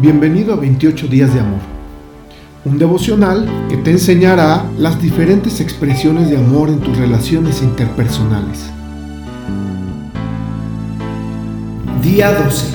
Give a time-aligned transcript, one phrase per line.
[0.00, 1.58] Bienvenido a 28 días de amor,
[2.64, 8.60] un devocional que te enseñará las diferentes expresiones de amor en tus relaciones interpersonales.
[12.00, 12.66] Día 12.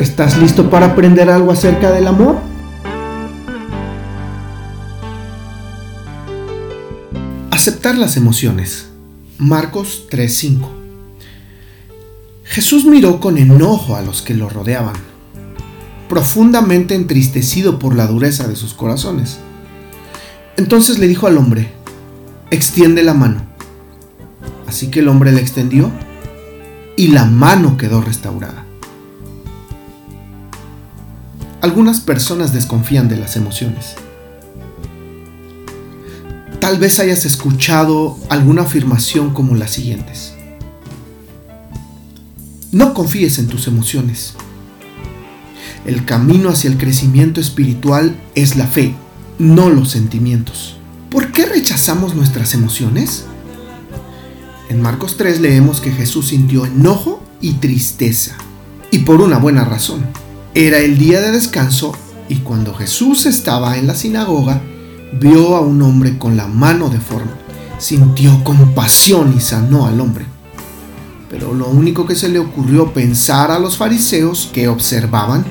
[0.00, 2.36] ¿Estás listo para aprender algo acerca del amor?
[7.50, 8.90] Aceptar las emociones.
[9.38, 10.68] Marcos 3:5.
[12.44, 15.15] Jesús miró con enojo a los que lo rodeaban
[16.08, 19.38] profundamente entristecido por la dureza de sus corazones.
[20.56, 21.70] Entonces le dijo al hombre,
[22.50, 23.42] extiende la mano.
[24.66, 25.90] Así que el hombre la extendió
[26.96, 28.64] y la mano quedó restaurada.
[31.60, 33.94] Algunas personas desconfían de las emociones.
[36.60, 40.34] Tal vez hayas escuchado alguna afirmación como las siguientes.
[42.72, 44.34] No confíes en tus emociones.
[45.86, 48.96] El camino hacia el crecimiento espiritual es la fe,
[49.38, 50.78] no los sentimientos.
[51.12, 53.24] ¿Por qué rechazamos nuestras emociones?
[54.68, 58.34] En Marcos 3 leemos que Jesús sintió enojo y tristeza,
[58.90, 60.04] y por una buena razón.
[60.54, 61.92] Era el día de descanso
[62.28, 64.60] y cuando Jesús estaba en la sinagoga,
[65.20, 67.30] vio a un hombre con la mano deforme.
[67.78, 70.26] Sintió compasión y sanó al hombre.
[71.30, 75.44] Pero lo único que se le ocurrió pensar a los fariseos que observaban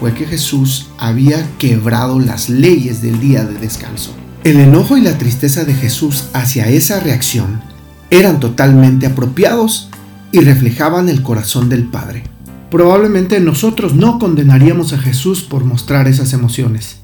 [0.00, 4.14] fue que Jesús había quebrado las leyes del día de descanso.
[4.44, 7.60] El enojo y la tristeza de Jesús hacia esa reacción
[8.08, 9.90] eran totalmente apropiados
[10.32, 12.24] y reflejaban el corazón del Padre.
[12.70, 17.00] Probablemente nosotros no condenaríamos a Jesús por mostrar esas emociones.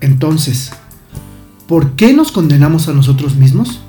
[0.00, 0.70] Entonces,
[1.68, 3.80] ¿por qué nos condenamos a nosotros mismos?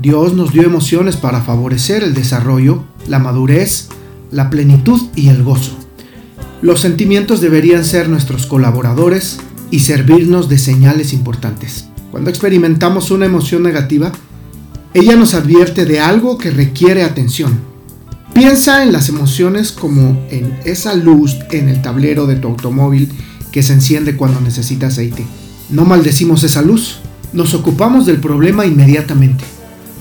[0.00, 3.90] Dios nos dio emociones para favorecer el desarrollo, la madurez,
[4.30, 5.76] la plenitud y el gozo.
[6.60, 9.38] Los sentimientos deberían ser nuestros colaboradores
[9.70, 11.86] y servirnos de señales importantes.
[12.10, 14.10] Cuando experimentamos una emoción negativa,
[14.92, 17.60] ella nos advierte de algo que requiere atención.
[18.34, 23.08] Piensa en las emociones como en esa luz en el tablero de tu automóvil
[23.52, 25.24] que se enciende cuando necesita aceite.
[25.70, 26.98] No maldecimos esa luz,
[27.32, 29.44] nos ocupamos del problema inmediatamente.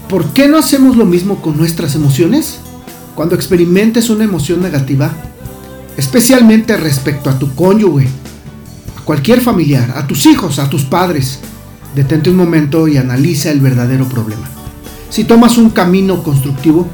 [0.09, 2.59] ¿Por qué no hacemos lo mismo con nuestras emociones?
[3.13, 5.13] Cuando experimentes una emoción negativa,
[5.97, 8.07] especialmente respecto a tu cónyuge,
[8.95, 11.39] a cualquier familiar, a tus hijos, a tus padres.
[11.95, 14.47] Detente un momento y analiza el verdadero problema.
[15.09, 16.87] Si tomas un camino constructivo,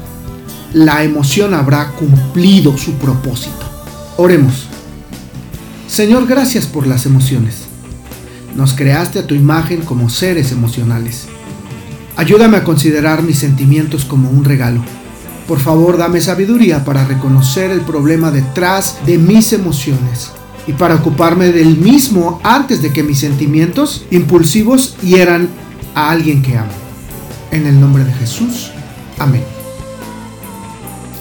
[0.72, 3.64] la emoción habrá cumplido su propósito.
[4.16, 4.66] Oremos.
[5.86, 7.56] Señor, gracias por las emociones.
[8.56, 11.26] Nos creaste a tu imagen como seres emocionales.
[12.16, 14.82] Ayúdame a considerar mis sentimientos como un regalo
[15.46, 20.30] por favor, dame sabiduría para reconocer el problema detrás de mis emociones
[20.66, 25.50] y para ocuparme del mismo antes de que mis sentimientos impulsivos hieran
[25.94, 26.72] a alguien que amo.
[27.50, 28.70] En el nombre de Jesús.
[29.18, 29.44] Amén.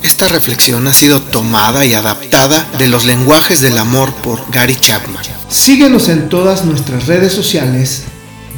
[0.01, 5.23] Esta reflexión ha sido tomada y adaptada de los lenguajes del amor por Gary Chapman.
[5.49, 8.03] Síguenos en todas nuestras redes sociales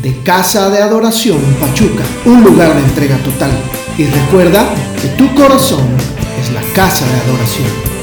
[0.01, 3.51] de Casa de Adoración Pachuca, un lugar de entrega total.
[3.97, 4.65] Y recuerda
[5.09, 5.85] tu corazón
[6.41, 7.94] es la casa de adoración.